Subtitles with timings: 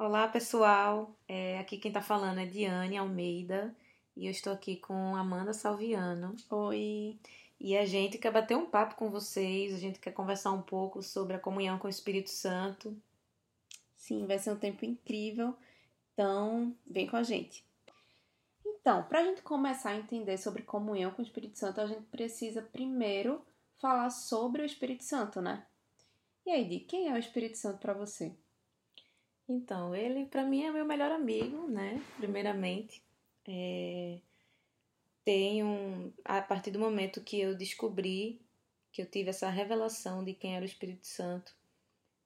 [0.00, 1.12] Olá, pessoal.
[1.26, 3.76] É, aqui quem está falando é Diane Almeida
[4.16, 6.36] e eu estou aqui com Amanda Salviano.
[6.48, 7.18] Oi.
[7.58, 11.02] E a gente quer bater um papo com vocês, a gente quer conversar um pouco
[11.02, 12.96] sobre a comunhão com o Espírito Santo.
[13.96, 15.56] Sim, vai ser um tempo incrível.
[16.14, 17.66] Então, vem com a gente.
[18.64, 22.04] Então, para a gente começar a entender sobre comunhão com o Espírito Santo, a gente
[22.04, 23.44] precisa primeiro
[23.78, 25.66] falar sobre o Espírito Santo, né?
[26.46, 28.32] E aí, Di, quem é o Espírito Santo para você?
[29.48, 32.02] Então, ele para mim é meu melhor amigo, né?
[32.18, 33.02] Primeiramente,
[33.46, 34.18] é...
[35.24, 38.40] tenho a partir do momento que eu descobri
[38.92, 41.54] que eu tive essa revelação de quem era o Espírito Santo,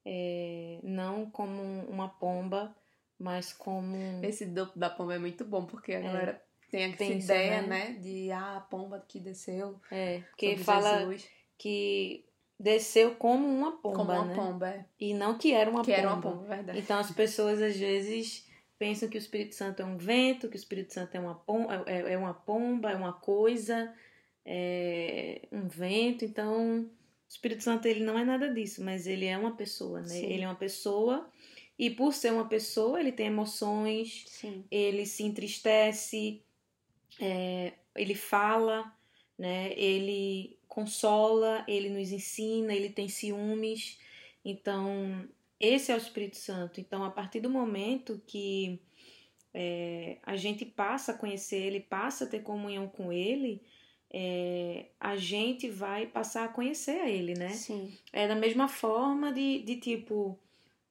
[0.05, 0.79] é...
[0.83, 2.75] não como uma pomba,
[3.17, 6.97] mas como esse do, da pomba é muito bom porque a é, galera tem essa
[6.97, 7.67] pensa, ideia, né?
[7.67, 7.91] né?
[7.99, 9.79] de ah, a pomba que desceu.
[9.89, 11.29] É, porque fala Jesus.
[11.57, 12.25] que
[12.59, 14.35] desceu como uma pomba, como uma né?
[14.35, 14.85] pomba, é.
[14.99, 16.01] E não que era uma que pomba.
[16.01, 16.79] era uma pomba, verdade.
[16.79, 20.57] Então as pessoas às vezes pensam que o Espírito Santo é um vento, que o
[20.57, 23.93] Espírito Santo é uma pomba, é, é uma, pomba, é uma coisa,
[24.45, 26.25] é um vento.
[26.25, 26.89] Então o
[27.29, 30.07] Espírito Santo ele não é nada disso, mas ele é uma pessoa, né?
[30.07, 30.25] Sim.
[30.25, 31.29] Ele é uma pessoa
[31.77, 34.63] e por ser uma pessoa ele tem emoções, Sim.
[34.69, 36.43] ele se entristece,
[37.19, 38.93] é, ele fala,
[39.37, 39.73] né?
[39.73, 43.99] Ele consola, ele nos ensina, ele tem ciúmes.
[44.43, 45.29] Então,
[45.59, 46.81] esse é o Espírito Santo.
[46.81, 48.81] Então, a partir do momento que
[49.53, 53.61] é, a gente passa a conhecer ele, passa a ter comunhão com ele,
[54.11, 57.49] é, a gente vai passar a conhecer a ele, né?
[57.49, 57.95] Sim.
[58.11, 60.39] É da mesma forma de, de tipo,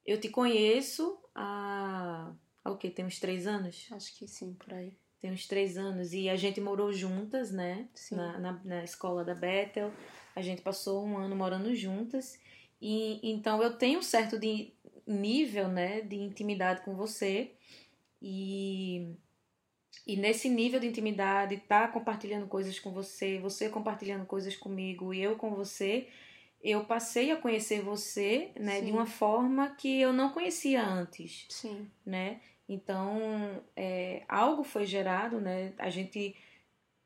[0.07, 2.33] eu te conheço há,
[2.65, 2.89] há o que?
[2.89, 3.89] Tem uns três anos?
[3.91, 7.89] Acho que sim, por aí tem uns três anos, e a gente morou juntas, né?
[8.11, 9.93] Na, na, na, escola da Bethel.
[10.35, 12.37] A gente passou um ano morando juntas.
[12.81, 14.73] E então eu tenho um certo de
[15.07, 17.53] nível, né, de intimidade com você.
[18.21, 19.15] E,
[20.05, 25.23] e nesse nível de intimidade, tá compartilhando coisas com você, você compartilhando coisas comigo e
[25.23, 26.09] eu com você,
[26.61, 28.87] eu passei a conhecer você, né, Sim.
[28.87, 31.47] de uma forma que eu não conhecia antes.
[31.49, 31.89] Sim.
[32.05, 32.41] Né?
[32.69, 35.73] Então, é, algo foi gerado, né?
[35.79, 36.35] A gente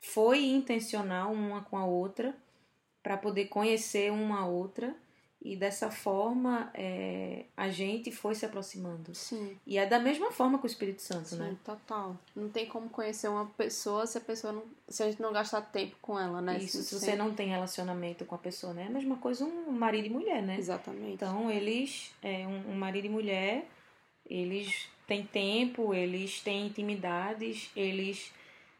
[0.01, 2.35] foi intencional uma com a outra
[3.03, 4.95] para poder conhecer uma a outra
[5.47, 9.15] e dessa forma é, a gente foi se aproximando.
[9.15, 9.57] Sim.
[9.65, 11.57] E é da mesma forma com o Espírito Santo, Sim, né?
[11.65, 12.17] total.
[12.35, 15.61] Não tem como conhecer uma pessoa se a pessoa não, se a gente não gastar
[15.61, 16.59] tempo com ela, né?
[16.59, 18.85] Isso, se, se você não tem relacionamento com a pessoa, né?
[18.85, 20.59] É a mesma coisa um marido e mulher, né?
[20.59, 21.13] Exatamente.
[21.13, 23.69] Então eles, é, um, um marido e mulher,
[24.29, 28.33] eles têm tempo, eles têm intimidades, eles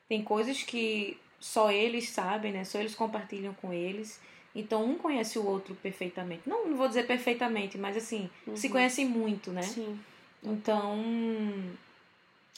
[0.09, 2.65] têm coisas que só eles sabem, né?
[2.65, 4.21] Só eles compartilham com eles.
[4.55, 6.43] Então um conhece o outro perfeitamente.
[6.47, 8.57] Não, não vou dizer perfeitamente, mas assim, uhum.
[8.57, 9.63] se conhecem muito, né?
[9.63, 9.99] Sim.
[10.43, 10.99] Então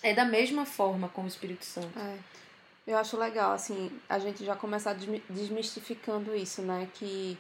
[0.02, 1.98] é da mesma forma com o Espírito Santo.
[1.98, 2.16] É.
[2.86, 4.96] Eu acho legal, assim, a gente já começar
[5.28, 6.88] desmistificando isso, né?
[6.94, 7.36] Que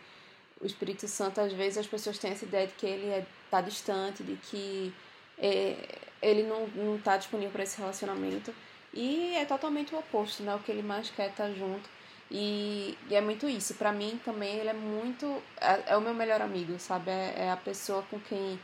[0.60, 3.62] o Espírito Santo, às vezes, as pessoas têm essa ideia de que ele é, tá
[3.62, 4.92] distante, de que
[5.38, 5.74] é,
[6.22, 8.54] ele não, não tá disponível para esse relacionamento.
[8.92, 10.54] E é totalmente o oposto, né?
[10.54, 11.88] O que ele mais quer é tá junto.
[12.30, 13.74] E, e é muito isso.
[13.74, 15.42] Para mim também ele é muito.
[15.60, 17.10] É, é, o meu melhor amigo, sabe?
[17.10, 18.58] É, é a pessoa com quem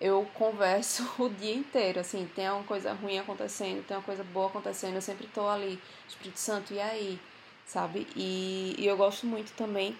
[0.00, 2.00] eu converso o dia inteiro.
[2.00, 5.80] Assim, tem uma coisa ruim acontecendo, tem uma coisa boa acontecendo, eu sempre tô ali.
[6.08, 7.20] Espírito Santo, e aí?
[7.66, 8.06] Sabe?
[8.16, 9.96] E, e eu gosto muito também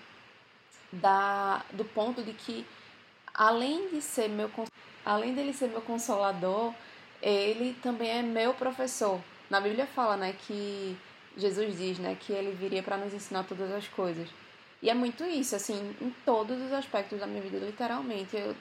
[0.92, 2.64] da, do ponto de que,
[3.34, 4.50] além de ser meu
[5.04, 6.74] além dele ser meu consolador,
[7.22, 9.20] ele também é meu professor.
[9.48, 10.96] Na Bíblia fala, né, que
[11.36, 14.28] Jesus diz, né, que ele viria para nos ensinar todas as coisas.
[14.82, 18.36] E é muito isso, assim, em todos os aspectos da minha vida, literalmente.
[18.36, 18.54] Eu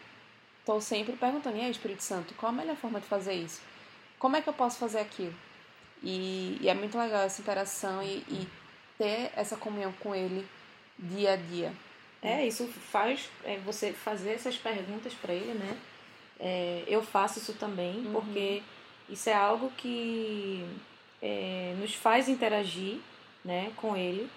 [0.65, 3.61] tô sempre perguntando, e aí, Espírito Santo, qual a melhor forma de fazer isso?
[4.17, 5.33] Como é que eu posso fazer aquilo?
[6.01, 8.47] E, e é muito legal essa interação e, e,
[8.97, 10.47] ter essa comunhão com ele
[10.97, 11.73] dia a dia.
[12.21, 15.77] É, isso faz é, você fazer essas perguntas para ele, né?
[16.39, 18.13] É, eu faço isso também, uhum.
[18.13, 18.61] porque
[19.09, 20.65] isso é algo que
[21.21, 22.97] é, nos faz interagir
[23.43, 24.29] né, com ele.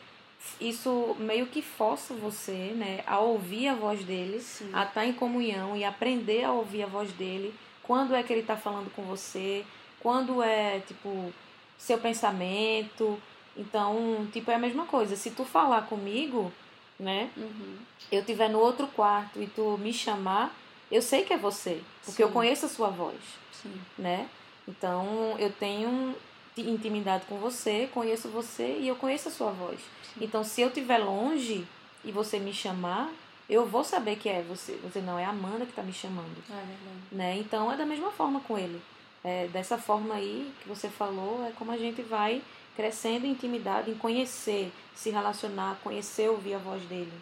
[0.60, 4.70] Isso meio que força você né, a ouvir a voz dele, Sim.
[4.72, 7.54] a estar tá em comunhão e aprender a ouvir a voz dele.
[7.82, 9.64] Quando é que ele está falando com você,
[10.00, 11.32] quando é, tipo,
[11.78, 13.20] seu pensamento.
[13.56, 15.16] Então, tipo, é a mesma coisa.
[15.16, 16.52] Se tu falar comigo,
[16.98, 17.76] né, uhum.
[18.10, 20.54] eu estiver no outro quarto e tu me chamar,
[20.90, 22.22] eu sei que é você, porque Sim.
[22.22, 23.18] eu conheço a sua voz,
[23.52, 23.80] Sim.
[23.98, 24.28] né?
[24.66, 26.14] Então eu tenho
[26.56, 29.78] intimidade com você, conheço você e eu conheço a sua voz.
[29.78, 30.24] Sim.
[30.24, 31.66] Então se eu estiver longe
[32.04, 33.10] e você me chamar,
[33.48, 34.78] eu vou saber que é você.
[34.82, 36.36] Você não é a Amanda que está me chamando.
[36.50, 36.78] É verdade.
[37.10, 37.38] Né?
[37.38, 38.80] Então é da mesma forma com ele.
[39.24, 42.42] É, dessa forma aí que você falou, é como a gente vai
[42.76, 47.12] crescendo em intimidade, em conhecer, se relacionar, conhecer, ouvir a voz dele.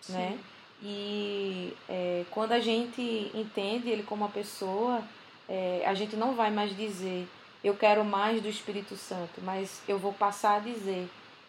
[0.00, 0.12] Sim.
[0.12, 0.38] Né?
[0.82, 5.02] E é, quando a gente entende ele como uma pessoa,
[5.48, 7.28] é, a gente não vai mais dizer
[7.62, 11.08] eu quero mais do Espírito Santo, mas eu vou passar a dizer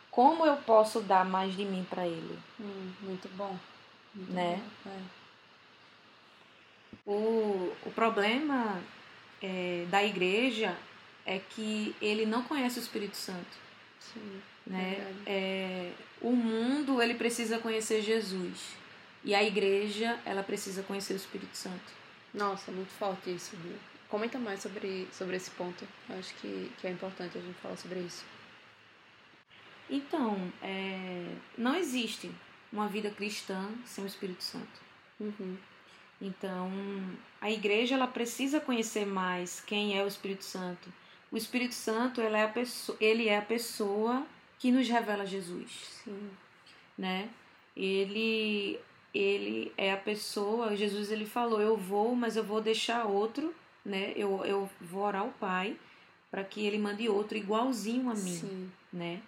[0.09, 2.39] como eu posso dar mais de mim para ele.
[2.59, 3.55] Hum, muito bom.
[4.13, 4.61] Muito né?
[4.83, 4.91] Bom.
[4.91, 5.19] É.
[7.05, 8.81] O, o problema
[9.41, 10.75] é, da igreja
[11.25, 13.57] é que ele não conhece o Espírito Santo.
[13.99, 15.13] Sim, né?
[15.25, 15.91] É,
[16.21, 18.79] o mundo ele precisa conhecer Jesus
[19.23, 21.99] e a igreja ela precisa conhecer o Espírito Santo.
[22.33, 23.57] Nossa, muito forte isso.
[24.07, 25.87] Comenta mais sobre, sobre esse ponto.
[26.09, 28.23] Eu acho que, que é importante a gente falar sobre isso.
[29.89, 32.31] Então, é, não existe
[32.71, 34.81] uma vida cristã sem o Espírito Santo.
[35.19, 35.57] Uhum.
[36.21, 36.71] Então,
[37.41, 40.91] a igreja ela precisa conhecer mais quem é o Espírito Santo.
[41.31, 44.25] O Espírito Santo é a pessoa, ele é a pessoa
[44.57, 46.01] que nos revela Jesus.
[46.03, 46.29] Sim.
[46.97, 47.29] Né?
[47.75, 48.79] Ele
[49.13, 53.53] ele é a pessoa, Jesus ele falou, eu vou, mas eu vou deixar outro
[53.85, 54.13] né?
[54.15, 55.75] Eu, eu vou orar ao Pai
[56.29, 58.71] para que ele mande outro igualzinho a mim, Sim.
[58.91, 59.21] né?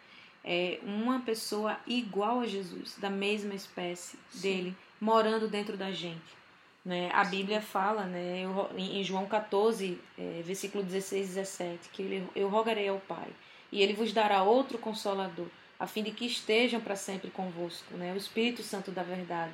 [0.43, 4.41] É uma pessoa igual a Jesus, da mesma espécie Sim.
[4.41, 6.41] dele, morando dentro da gente.
[6.83, 7.11] Né?
[7.13, 8.43] A Bíblia fala, né,
[8.75, 13.27] em João 14, é, versículo 16 e 17, que ele, eu rogarei ao Pai,
[13.71, 15.45] e ele vos dará outro consolador,
[15.79, 18.11] a fim de que estejam para sempre convosco, né?
[18.11, 19.53] o Espírito Santo da verdade,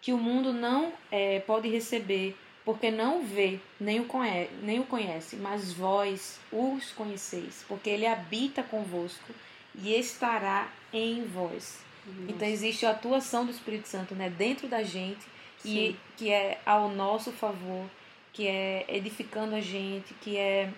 [0.00, 4.84] que o mundo não é, pode receber, porque não vê, nem o, conhece, nem o
[4.84, 9.32] conhece, mas vós os conheceis, porque ele habita convosco
[9.74, 11.80] e estará em vós.
[12.06, 12.32] Nossa.
[12.32, 15.26] Então existe a atuação do Espírito Santo né, dentro da gente,
[15.64, 17.84] e que é ao nosso favor,
[18.32, 20.70] que é edificando a gente, que é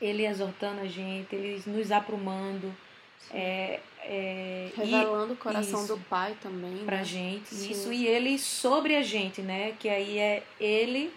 [0.00, 2.74] ele exortando a gente, ele nos aprumando.
[3.30, 3.80] É,
[4.12, 6.78] é, Revelando e, o coração isso, do Pai também.
[6.84, 7.04] Pra né?
[7.04, 7.54] gente.
[7.54, 7.70] Sim.
[7.70, 9.76] Isso, e ele sobre a gente, né?
[9.78, 11.14] Que aí é ele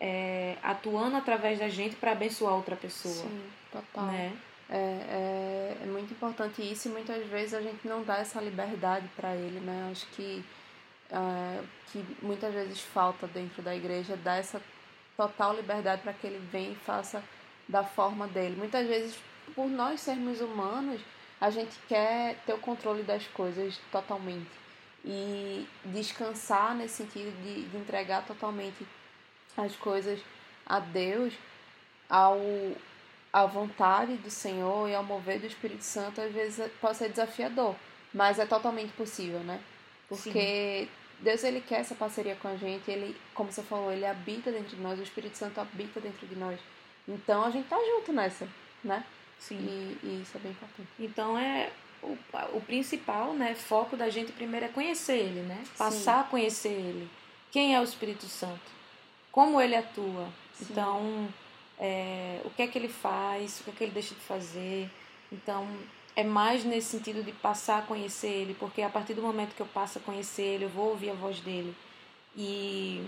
[0.00, 3.14] é, atuando através da gente para abençoar outra pessoa.
[3.14, 4.06] Sim, total.
[4.06, 4.32] Né?
[4.70, 9.06] É, é, é, muito importante isso e muitas vezes a gente não dá essa liberdade
[9.14, 9.90] para ele, né?
[9.92, 10.42] Acho que,
[11.10, 11.60] é,
[11.92, 14.62] que muitas vezes falta dentro da igreja dar essa
[15.14, 17.22] total liberdade para que ele venha e faça
[17.68, 18.56] da forma dele.
[18.56, 19.18] Muitas vezes,
[19.54, 21.02] por nós sermos humanos,
[21.40, 24.50] a gente quer ter o controle das coisas totalmente
[25.04, 28.86] e descansar nesse sentido de, de entregar totalmente
[29.56, 30.20] as coisas
[30.66, 31.32] a Deus,
[32.08, 32.38] ao
[33.32, 37.76] à vontade do Senhor e ao mover do Espírito Santo, às vezes pode ser desafiador,
[38.12, 39.60] mas é totalmente possível, né?
[40.08, 40.88] Porque Sim.
[41.20, 44.76] Deus ele quer essa parceria com a gente, ele, como você falou, ele habita dentro
[44.76, 46.58] de nós, o Espírito Santo habita dentro de nós.
[47.06, 48.48] Então a gente tá junto nessa,
[48.82, 49.04] né?
[49.40, 49.56] Sim.
[49.56, 50.88] E, e isso é bem importante.
[50.98, 51.70] Então é
[52.02, 52.16] o,
[52.54, 55.64] o principal, né, foco da gente primeiro é conhecer ele, né?
[55.76, 56.20] Passar Sim.
[56.20, 57.10] a conhecer ele.
[57.50, 58.60] Quem é o Espírito Santo?
[59.32, 60.28] Como ele atua?
[60.54, 60.66] Sim.
[60.70, 61.28] Então,
[61.78, 63.60] é, o que é que ele faz?
[63.60, 64.88] O que é que ele deixa de fazer?
[65.32, 65.66] Então,
[66.14, 69.62] é mais nesse sentido de passar a conhecer ele, porque a partir do momento que
[69.62, 71.74] eu passo a conhecer ele, eu vou ouvir a voz dele.
[72.36, 73.04] E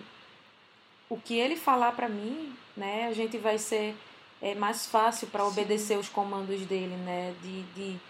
[1.09, 3.95] o que ele falar para mim, né, a gente vai ser
[4.43, 7.33] é mais fácil para obedecer os comandos dele, né?
[7.41, 8.01] De, de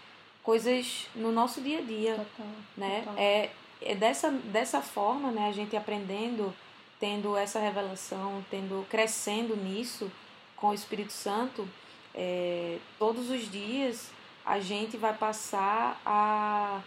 [0.41, 2.99] coisas no nosso dia a dia, total, né?
[3.01, 3.13] Total.
[3.17, 3.49] É,
[3.83, 5.47] é dessa, dessa forma, né?
[5.47, 6.51] A gente aprendendo,
[6.99, 10.11] tendo essa revelação, tendo crescendo nisso
[10.55, 11.69] com o Espírito Santo,
[12.15, 14.11] é, todos os dias
[14.43, 16.81] a gente vai passar a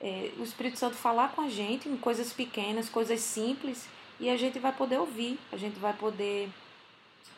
[0.00, 4.36] é, o Espírito Santo falar com a gente em coisas pequenas, coisas simples, e a
[4.36, 6.50] gente vai poder ouvir, a gente vai poder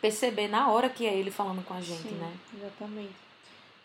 [0.01, 2.37] perceber na hora que é ele falando com a gente, Sim, né?
[2.57, 3.15] Exatamente.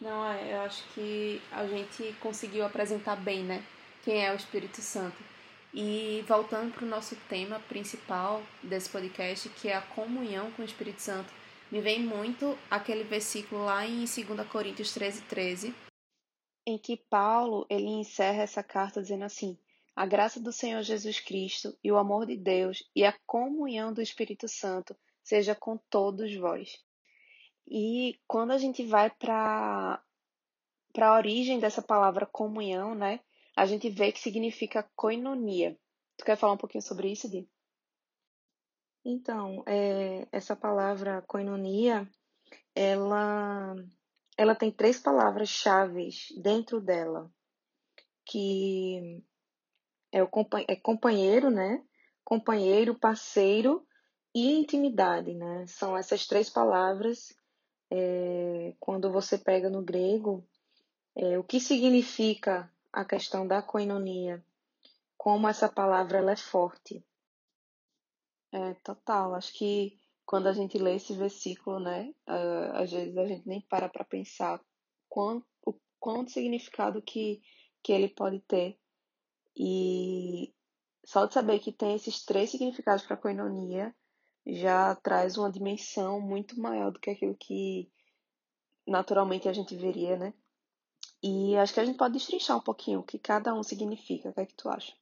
[0.01, 3.63] Não, é, eu acho que a gente conseguiu apresentar bem, né?
[4.03, 5.17] Quem é o Espírito Santo.
[5.73, 10.65] E voltando para o nosso tema principal desse podcast, que é a comunhão com o
[10.65, 11.31] Espírito Santo,
[11.71, 15.75] me vem muito aquele versículo lá em 2 Coríntios 13, 13,
[16.65, 19.57] em que Paulo ele encerra essa carta dizendo assim:
[19.95, 24.01] A graça do Senhor Jesus Cristo e o amor de Deus e a comunhão do
[24.01, 24.95] Espírito Santo
[25.29, 26.83] seja com todos vós.
[27.67, 30.01] E quando a gente vai para
[30.99, 33.19] a origem dessa palavra comunhão, né?
[33.55, 35.77] A gente vê que significa koinonia.
[36.17, 37.47] Tu quer falar um pouquinho sobre isso, Di?
[39.05, 42.09] Então, é, essa palavra koinonia,
[42.75, 43.75] ela,
[44.35, 47.31] ela tem três palavras chaves dentro dela,
[48.25, 49.23] que
[50.11, 50.29] é o
[50.67, 51.83] é companheiro, né?
[52.23, 53.87] Companheiro, parceiro
[54.33, 55.65] e intimidade, né?
[55.67, 57.35] São essas três palavras.
[57.91, 60.45] É, quando você pega no grego,
[61.15, 64.43] é, o que significa a questão da coinonia?
[65.17, 67.03] Como essa palavra ela é forte.
[68.51, 69.35] É, total.
[69.35, 72.13] Acho que quando a gente lê esse versículo, né,
[72.73, 74.61] às vezes a gente nem para para pensar
[75.09, 77.41] o quanto significado que,
[77.81, 78.77] que ele pode ter.
[79.57, 80.53] E
[81.03, 83.93] só de saber que tem esses três significados para a coinonia
[84.55, 87.91] já traz uma dimensão muito maior do que aquilo que
[88.87, 90.33] naturalmente a gente veria, né?
[91.21, 94.29] E acho que a gente pode destrinchar um pouquinho o que cada um significa.
[94.29, 94.93] O que é que tu acha?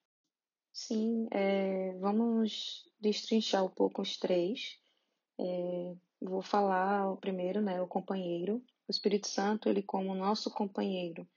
[0.73, 4.79] Sim, é, vamos destrinchar um pouco os três.
[5.39, 8.63] É, vou falar o primeiro, né, o companheiro.
[8.87, 11.27] O Espírito Santo, ele como nosso companheiro.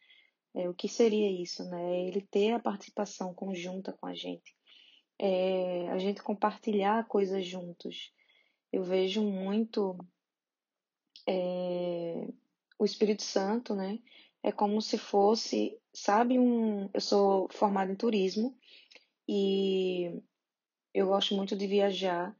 [0.54, 2.00] É, o que seria isso, né?
[2.06, 4.56] Ele ter a participação conjunta com a gente.
[5.22, 8.10] É, a gente compartilhar coisas juntos.
[8.72, 9.98] Eu vejo muito
[11.28, 12.26] é,
[12.78, 13.98] o Espírito Santo, né?
[14.42, 16.88] É como se fosse, sabe, um.
[16.94, 18.56] Eu sou formada em turismo
[19.28, 20.22] e
[20.94, 22.34] eu gosto muito de viajar.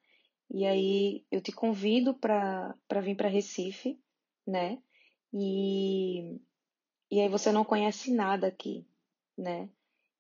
[0.49, 4.01] E aí eu te convido para vir para Recife,
[4.47, 4.83] né?
[5.35, 6.41] E,
[7.11, 8.87] e aí você não conhece nada aqui,
[9.37, 9.69] né?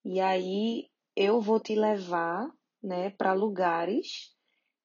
[0.04, 2.50] E aí eu vou te levar,
[2.82, 4.34] né, para lugares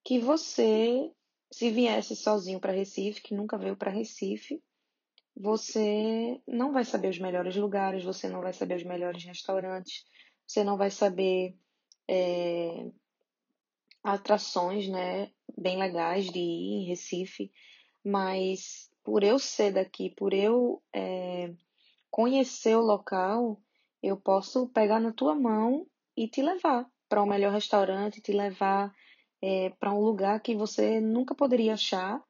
[0.03, 1.11] que você,
[1.51, 4.61] se viesse sozinho para Recife, que nunca veio para Recife,
[5.35, 10.05] você não vai saber os melhores lugares, você não vai saber os melhores restaurantes,
[10.47, 11.55] você não vai saber
[12.07, 12.89] é,
[14.03, 17.51] atrações, né, bem legais de ir em Recife,
[18.03, 21.53] mas por eu ser daqui, por eu é,
[22.09, 23.59] conhecer o local,
[24.01, 28.93] eu posso pegar na tua mão e te levar para um melhor restaurante, te levar
[29.41, 32.23] é, para um lugar que você nunca poderia achar,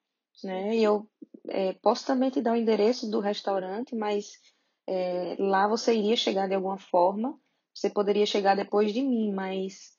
[0.43, 0.75] né?
[0.75, 1.09] E eu
[1.47, 4.39] é, posso também te dar o endereço do restaurante, mas
[4.87, 7.39] é, lá você iria chegar de alguma forma.
[7.73, 9.93] Você poderia chegar depois de mim, mas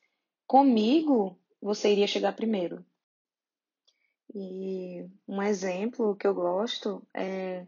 [0.45, 2.85] comigo você iria chegar primeiro.
[4.33, 7.65] E um exemplo que eu gosto é,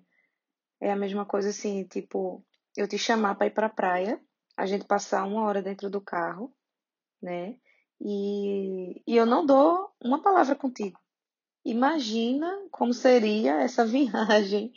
[0.80, 2.44] é a mesma coisa assim, tipo,
[2.76, 4.22] eu te chamar para ir para a praia,
[4.60, 6.54] a gente passar uma hora dentro do carro,
[7.22, 7.58] né?
[8.02, 11.00] E, e eu não dou uma palavra contigo.
[11.64, 14.74] Imagina como seria essa viagem.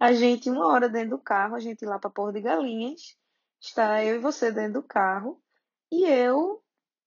[0.00, 3.14] A gente, uma hora dentro do carro, a gente ir lá para Porto de Galinhas,
[3.60, 5.38] está eu e você dentro do carro,
[5.92, 6.62] e eu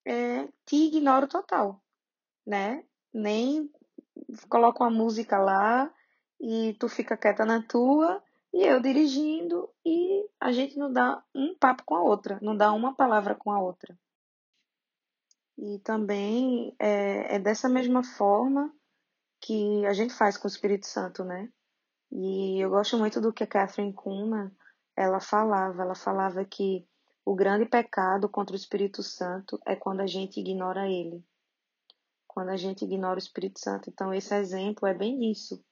[0.06, 1.82] é, te ignoro total,
[2.46, 2.84] né?
[3.12, 3.68] Nem
[4.48, 5.92] coloco uma música lá
[6.40, 11.54] e tu fica quieta na tua e eu dirigindo e a gente não dá um
[11.54, 13.96] papo com a outra, não dá uma palavra com a outra.
[15.56, 18.74] E também é, é dessa mesma forma
[19.40, 21.50] que a gente faz com o Espírito Santo, né?
[22.10, 24.50] E eu gosto muito do que a Catherine Kuhlman
[24.96, 25.82] ela falava.
[25.82, 26.86] Ela falava que
[27.24, 31.24] o grande pecado contra o Espírito Santo é quando a gente ignora ele.
[32.26, 33.88] Quando a gente ignora o Espírito Santo.
[33.90, 35.62] Então, esse exemplo é bem isso,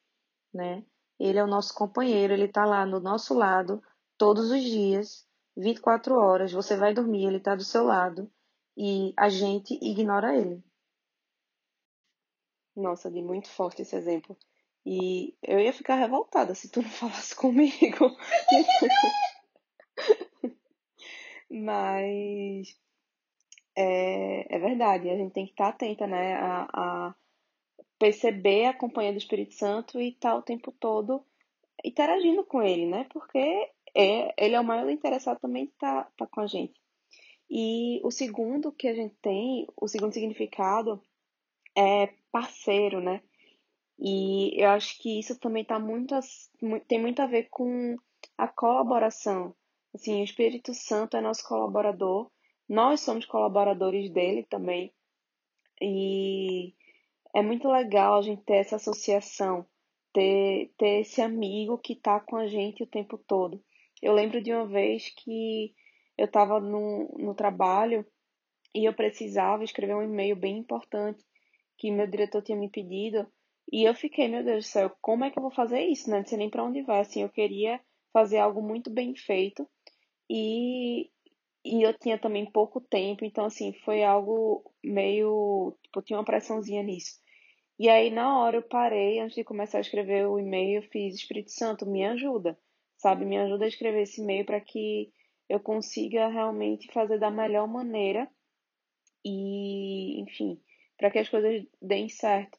[0.52, 0.84] né?
[1.18, 3.82] Ele é o nosso companheiro, ele está lá no nosso lado
[4.16, 6.52] todos os dias, 24 horas.
[6.52, 8.30] Você vai dormir, ele está do seu lado
[8.76, 10.62] e a gente ignora ele.
[12.76, 14.36] Nossa, de muito forte esse exemplo.
[14.86, 18.16] E eu ia ficar revoltada se tu não falasse comigo.
[21.50, 22.78] Mas
[23.76, 26.34] é, é verdade, a gente tem que estar atenta, né?
[26.34, 27.14] A, a
[27.98, 31.24] perceber a companhia do Espírito Santo e estar o tempo todo
[31.84, 33.06] interagindo com ele, né?
[33.10, 33.38] Porque
[33.94, 36.80] é, ele é o maior interessado também em estar tá com a gente.
[37.50, 41.00] E o segundo que a gente tem, o segundo significado
[41.76, 43.22] é parceiro, né?
[43.98, 46.14] E eu acho que isso também tá muito,
[46.86, 47.96] tem muito a ver com
[48.36, 49.54] a colaboração.
[49.94, 52.30] Assim, o Espírito Santo é nosso colaborador,
[52.68, 54.92] nós somos colaboradores dele também.
[55.80, 56.74] E
[57.38, 59.64] é muito legal a gente ter essa associação,
[60.12, 63.62] ter, ter esse amigo que tá com a gente o tempo todo.
[64.02, 65.72] Eu lembro de uma vez que
[66.16, 68.04] eu estava no, no trabalho
[68.74, 71.24] e eu precisava escrever um e-mail bem importante
[71.76, 73.24] que meu diretor tinha me pedido.
[73.72, 76.10] E eu fiquei, meu Deus do céu, como é que eu vou fazer isso?
[76.10, 76.18] Né?
[76.18, 77.00] Não sei nem para onde vai.
[77.00, 77.80] Assim, eu queria
[78.12, 79.64] fazer algo muito bem feito
[80.28, 81.08] e,
[81.64, 85.76] e eu tinha também pouco tempo, então, assim, foi algo meio.
[85.84, 87.12] Tipo, tinha uma pressãozinha nisso.
[87.78, 91.14] E aí, na hora, eu parei, antes de começar a escrever o e-mail, eu fiz:
[91.14, 92.58] Espírito Santo, me ajuda,
[92.96, 93.24] sabe?
[93.24, 95.12] Me ajuda a escrever esse e-mail para que
[95.48, 98.28] eu consiga realmente fazer da melhor maneira
[99.24, 100.60] e, enfim,
[100.96, 102.58] para que as coisas deem certo.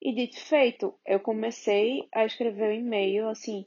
[0.00, 3.66] E dito feito, eu comecei a escrever o e-mail, assim,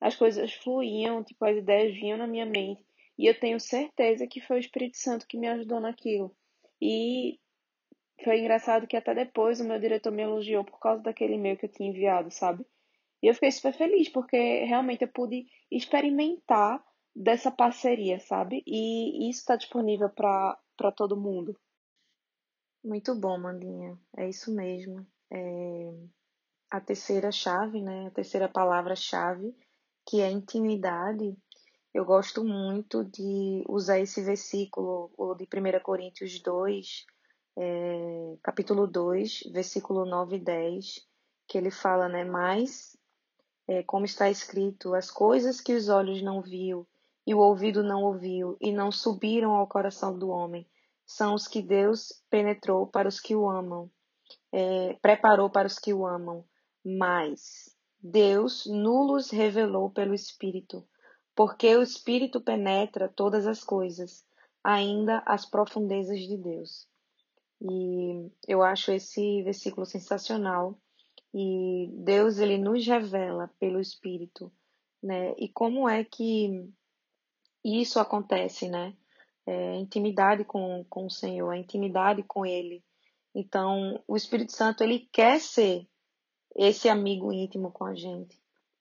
[0.00, 2.82] as coisas fluíam, tipo, as ideias vinham na minha mente.
[3.18, 6.34] E eu tenho certeza que foi o Espírito Santo que me ajudou naquilo.
[6.80, 7.38] E
[8.24, 11.66] foi engraçado que até depois o meu diretor me elogiou por causa daquele e-mail que
[11.66, 12.66] eu tinha enviado, sabe?
[13.22, 16.82] E eu fiquei super feliz, porque realmente eu pude experimentar
[17.14, 18.62] dessa parceria, sabe?
[18.66, 21.58] E isso está disponível para todo mundo.
[22.82, 23.98] Muito bom, Mandinha.
[24.16, 25.06] É isso mesmo.
[25.30, 25.92] É
[26.70, 28.06] a terceira chave, né?
[28.06, 29.54] A terceira palavra-chave,
[30.08, 31.36] que é intimidade.
[31.92, 37.04] Eu gosto muito de usar esse versículo, o de 1 Coríntios 2,
[37.56, 41.06] é, capítulo 2, versículo 9 e 10,
[41.46, 42.24] que ele fala, né?
[42.24, 42.96] Mas,
[43.66, 46.86] é, como está escrito, as coisas que os olhos não viu
[47.26, 50.66] e o ouvido não ouviu e não subiram ao coração do homem,
[51.04, 53.90] são os que Deus penetrou para os que o amam,
[54.52, 56.44] é, preparou para os que o amam.
[56.84, 60.86] Mas Deus nulos revelou pelo Espírito,
[61.34, 64.24] porque o Espírito penetra todas as coisas,
[64.62, 66.88] ainda as profundezas de Deus.
[67.60, 70.78] E eu acho esse versículo sensacional.
[71.32, 74.52] E Deus ele nos revela pelo Espírito,
[75.02, 75.34] né?
[75.38, 76.68] E como é que
[77.64, 78.96] isso acontece, né?
[79.46, 82.84] É, intimidade com, com o Senhor, a intimidade com Ele.
[83.34, 85.86] Então, o Espírito Santo, ele quer ser
[86.56, 88.40] esse amigo íntimo com a gente.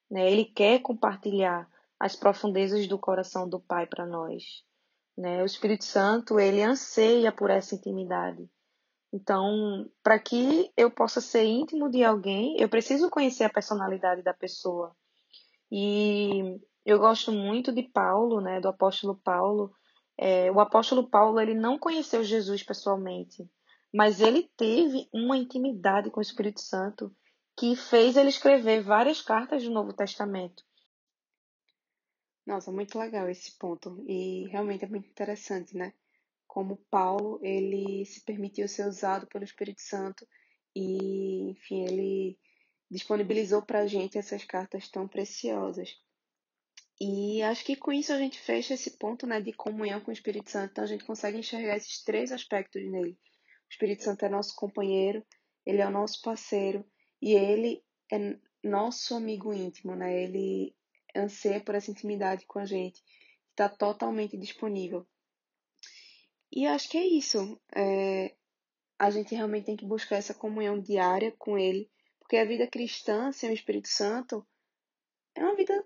[0.10, 0.32] Né?
[0.32, 1.70] Ele quer compartilhar
[2.00, 4.64] as profundezas do coração do Pai para nós.
[5.18, 5.42] Né?
[5.42, 8.50] O Espírito Santo, ele anseia por essa intimidade.
[9.12, 14.34] Então, para que eu possa ser íntimo de alguém, eu preciso conhecer a personalidade da
[14.34, 14.96] pessoa.
[15.72, 19.72] E eu gosto muito de Paulo, né, do apóstolo Paulo.
[20.18, 23.50] É, o apóstolo Paulo ele não conheceu Jesus pessoalmente,
[23.94, 27.14] mas ele teve uma intimidade com o Espírito Santo
[27.58, 30.64] que fez ele escrever várias cartas do Novo Testamento.
[32.46, 35.94] Nossa, muito legal esse ponto e realmente é muito interessante, né?
[36.60, 40.28] Como Paulo ele se permitiu ser usado pelo Espírito Santo
[40.76, 42.38] e, enfim, ele
[42.92, 45.96] disponibilizou para a gente essas cartas tão preciosas.
[47.00, 50.14] E acho que com isso a gente fecha esse ponto né, de comunhão com o
[50.14, 50.72] Espírito Santo.
[50.72, 53.14] Então a gente consegue enxergar esses três aspectos nele.
[53.14, 55.26] O Espírito Santo é nosso companheiro,
[55.66, 56.86] ele é o nosso parceiro
[57.22, 60.24] e ele é nosso amigo íntimo, né?
[60.24, 60.76] Ele
[61.16, 63.02] anseia por essa intimidade com a gente,
[63.52, 65.08] está totalmente disponível.
[66.52, 67.60] E acho que é isso.
[67.76, 68.36] É,
[68.98, 73.32] a gente realmente tem que buscar essa comunhão diária com ele, porque a vida cristã
[73.32, 74.46] sem o Espírito Santo
[75.36, 75.86] é uma vida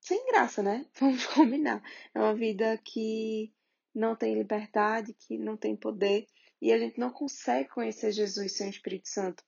[0.00, 0.86] sem graça, né?
[0.98, 1.82] Vamos combinar.
[2.14, 3.52] É uma vida que
[3.94, 6.26] não tem liberdade, que não tem poder,
[6.60, 9.44] e a gente não consegue conhecer Jesus sem o Espírito Santo.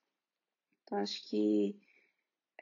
[0.83, 1.79] Então, acho que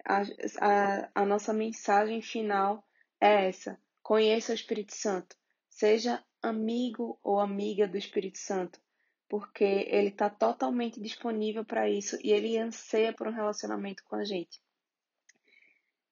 [0.05, 0.23] a,
[0.61, 2.85] a, a nossa mensagem final
[3.21, 5.37] é essa: conheça o Espírito Santo,
[5.69, 8.81] seja amigo ou amiga do Espírito Santo,
[9.29, 14.25] porque ele está totalmente disponível para isso e ele anseia por um relacionamento com a
[14.25, 14.61] gente.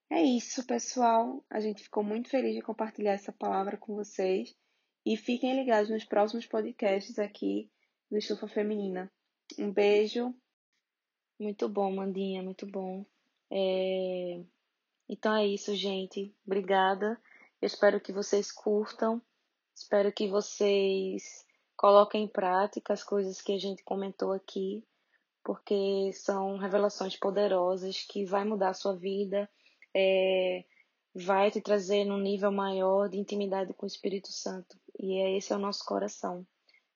[0.09, 1.45] É isso, pessoal.
[1.49, 4.55] A gente ficou muito feliz de compartilhar essa palavra com vocês.
[5.05, 7.69] E fiquem ligados nos próximos podcasts aqui
[8.09, 9.11] do Estufa Feminina.
[9.57, 10.33] Um beijo.
[11.39, 13.05] Muito bom, Mandinha, muito bom.
[13.51, 14.43] É...
[15.07, 16.35] Então é isso, gente.
[16.45, 17.19] Obrigada.
[17.61, 19.21] Eu espero que vocês curtam.
[19.79, 21.45] Espero que vocês
[21.77, 24.83] coloquem em prática as coisas que a gente comentou aqui,
[25.43, 29.49] porque são revelações poderosas que vai mudar a sua vida
[29.95, 30.63] é,
[31.15, 34.77] vai te trazer num nível maior de intimidade com o Espírito Santo.
[34.99, 36.45] E é esse é o nosso coração.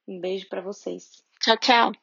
[0.07, 1.23] Um beijo para vocês.
[1.39, 2.02] Tchau, tchau.